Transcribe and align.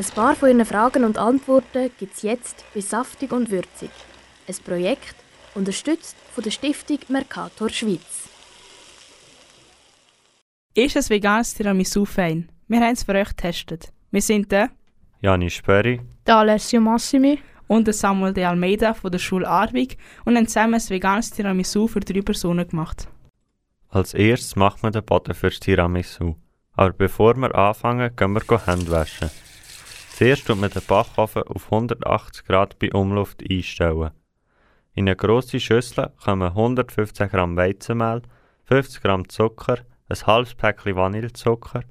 Ein 0.00 0.06
paar 0.14 0.34
von 0.34 0.48
Ihren 0.48 0.64
Fragen 0.64 1.04
und 1.04 1.18
Antworten 1.18 1.90
gibt 1.98 2.14
es 2.14 2.22
jetzt 2.22 2.64
bei 2.74 2.80
Saftig 2.80 3.32
und 3.32 3.50
Würzig. 3.50 3.90
Ein 4.48 4.54
Projekt, 4.64 5.14
unterstützt 5.54 6.16
von 6.32 6.42
der 6.42 6.50
Stiftung 6.50 7.00
Mercator 7.08 7.68
Schweiz. 7.68 8.30
Ist 10.72 10.96
ein 10.96 11.06
veganes 11.06 11.52
Tiramisu 11.52 12.06
fein? 12.06 12.48
Wir 12.66 12.80
haben 12.80 12.94
es 12.94 13.02
für 13.02 13.12
euch 13.12 13.28
getestet. 13.28 13.92
Wir 14.10 14.22
sind 14.22 14.50
der 14.50 14.70
Jani 15.20 15.50
Spöri, 15.50 16.00
Der 16.26 16.36
Alessio 16.36 16.80
Massimi. 16.80 17.38
und 17.66 17.86
der 17.86 17.92
Samuel 17.92 18.32
de 18.32 18.44
Almeida 18.44 18.94
von 18.94 19.12
der 19.12 19.18
Schule 19.18 19.46
Arwig 19.46 19.98
und 20.24 20.34
haben 20.34 20.48
zusammen 20.48 20.76
ein 20.76 20.88
veganes 20.88 21.30
Tiramisu 21.30 21.88
für 21.88 22.00
drei 22.00 22.22
Personen 22.22 22.66
gemacht. 22.66 23.06
Als 23.90 24.14
erstes 24.14 24.56
macht 24.56 24.82
man 24.82 24.92
den 24.92 25.04
Boden 25.04 25.34
fürs 25.34 25.60
Tiramisu. 25.60 26.36
Aber 26.72 26.94
bevor 26.94 27.36
wir 27.36 27.54
anfangen, 27.54 28.16
gehen 28.16 28.32
wir 28.32 28.66
Hände 28.66 28.90
waschen. 28.90 29.28
Zuerst 30.20 30.46
tut 30.46 30.60
man 30.60 30.68
den 30.68 30.82
Backofen 30.86 31.44
auf 31.44 31.72
180 31.72 32.44
Grad 32.44 32.78
bei 32.78 32.92
Umluft 32.92 33.42
einstellen. 33.50 34.10
In 34.92 35.08
eine 35.08 35.16
grosse 35.16 35.58
Schüssel 35.58 36.10
kommen 36.22 36.46
115 36.46 37.30
Gramm 37.30 37.56
Weizenmehl, 37.56 38.20
50 38.66 39.00
Gramm 39.00 39.26
Zucker, 39.30 39.78
ein 40.10 40.26
halbes 40.26 40.54
Päckchen 40.54 40.94
Vanillezucker, 40.94 41.84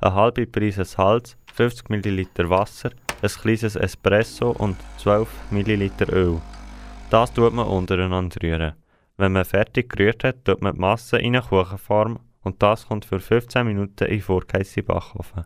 eine 0.00 0.14
halbe 0.14 0.48
Prise 0.48 0.84
Salz, 0.84 1.36
50 1.54 1.88
Milliliter 1.88 2.50
Wasser, 2.50 2.90
ein 3.22 3.28
kleines 3.28 3.76
Espresso 3.76 4.50
und 4.50 4.76
12 4.98 5.28
Milliliter 5.52 6.12
Öl. 6.12 6.40
Das 7.10 7.32
tut 7.32 7.52
man 7.52 7.68
untereinander 7.68 8.42
rühren. 8.42 8.72
Wenn 9.16 9.30
man 9.30 9.44
fertig 9.44 9.90
gerührt 9.90 10.24
hat, 10.24 10.44
tut 10.44 10.60
man 10.60 10.74
die 10.74 10.80
Masse 10.80 11.18
in 11.18 11.36
eine 11.36 11.46
Kuchenform 11.46 12.18
und 12.42 12.60
das 12.60 12.88
kommt 12.88 13.04
für 13.04 13.20
15 13.20 13.64
Minuten 13.64 14.06
in 14.06 14.10
den 14.10 14.22
vorgeheizen 14.22 14.84
Backofen. 14.84 15.44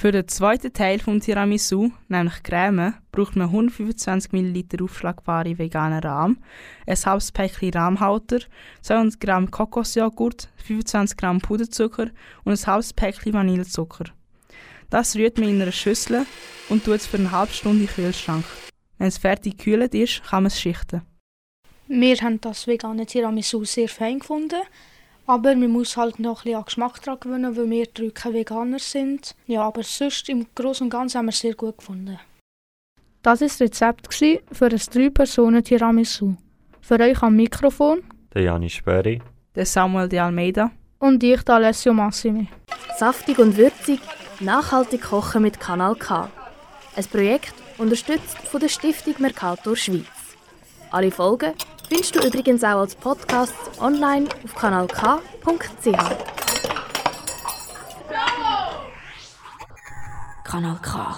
Für 0.00 0.12
den 0.12 0.26
zweiten 0.28 0.72
Teil 0.72 0.98
vom 0.98 1.20
Tiramisu, 1.20 1.90
nämlich 2.08 2.42
Creme, 2.42 2.94
braucht 3.12 3.36
man 3.36 3.48
125 3.48 4.32
ml 4.32 4.82
aufschlagbare 4.82 5.58
veganen 5.58 6.00
Rahm, 6.02 6.38
ein 6.86 6.96
halbes 6.96 7.30
Päckchen 7.30 7.74
Rahmhalter, 7.74 8.38
200 8.80 9.20
Gramm 9.20 9.50
Kokosjoghurt, 9.50 10.48
25 10.64 11.18
Gramm 11.18 11.42
Puderzucker 11.42 12.06
und 12.44 12.52
ein 12.52 12.66
halbes 12.66 12.94
Päckchen 12.94 13.34
Vanillezucker. 13.34 14.06
Das 14.88 15.16
rührt 15.16 15.36
man 15.36 15.50
in 15.50 15.60
einer 15.60 15.70
Schüssel 15.70 16.24
und 16.70 16.82
tut 16.82 16.94
es 16.94 17.06
für 17.06 17.18
eine 17.18 17.30
halbe 17.30 17.52
Stunde 17.52 17.80
in 17.80 17.86
den 17.86 17.94
Kühlschrank. 17.94 18.46
Wenn 18.96 19.08
es 19.08 19.18
fertig 19.18 19.58
gekühlt 19.58 19.94
ist, 19.94 20.22
kann 20.22 20.44
man 20.44 20.46
es 20.46 20.58
schichten. 20.58 21.02
Wir 21.88 22.16
haben 22.22 22.40
das 22.40 22.66
vegane 22.66 23.04
Tiramisu 23.04 23.66
sehr 23.66 23.90
fein 23.90 24.20
gefunden. 24.20 24.62
Aber 25.30 25.54
man 25.54 25.70
muss 25.70 25.96
halt 25.96 26.18
noch 26.18 26.40
ein 26.40 26.42
bisschen 26.42 26.58
an 26.58 26.64
Geschmack 26.64 27.02
daran 27.02 27.20
gewöhnen, 27.20 27.56
weil 27.56 27.70
wir 27.70 27.86
drei 27.86 28.10
keine 28.10 28.34
Veganer 28.34 28.80
sind. 28.80 29.36
Ja, 29.46 29.62
aber 29.62 29.84
sonst 29.84 30.28
im 30.28 30.44
Großen 30.56 30.86
und 30.86 30.90
Ganzen 30.90 31.18
haben 31.18 31.26
wir 31.26 31.30
es 31.30 31.38
sehr 31.38 31.54
gut 31.54 31.78
gefunden. 31.78 32.18
Das 33.22 33.40
war 33.40 33.46
das 33.46 33.60
Rezept 33.60 34.12
für 34.12 34.64
ein 34.66 34.72
3-Personen-Tiramisu. 34.72 36.34
Für 36.80 36.98
euch 36.98 37.22
am 37.22 37.36
Mikrofon 37.36 38.02
Der 38.34 38.42
Jani 38.42 38.68
Spöri, 38.68 39.22
Der 39.54 39.66
Samuel 39.66 40.08
de 40.08 40.18
Almeida 40.18 40.72
und 40.98 41.22
ich, 41.22 41.42
der 41.42 41.54
Alessio 41.54 41.94
Massimi. 41.94 42.48
Saftig 42.98 43.38
und 43.38 43.56
würzig, 43.56 44.00
nachhaltig 44.40 45.02
kochen 45.02 45.42
mit 45.42 45.60
Kanal 45.60 45.94
K. 45.94 46.28
Ein 46.96 47.04
Projekt 47.04 47.54
unterstützt 47.78 48.36
von 48.36 48.58
der 48.58 48.68
Stiftung 48.68 49.14
Mercator 49.20 49.76
Schweiz. 49.76 50.29
Alle 50.92 51.10
Folgen 51.12 51.54
findest 51.88 52.16
du 52.16 52.20
übrigens 52.26 52.64
auch 52.64 52.80
als 52.80 52.94
Podcast 52.96 53.54
online 53.80 54.28
auf 54.44 54.54
kanalk.ch. 54.54 55.86
Kanal 60.44 60.78
K. 60.82 61.16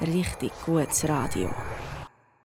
Richtig 0.00 0.52
gutes 0.66 1.08
Radio. 1.08 1.48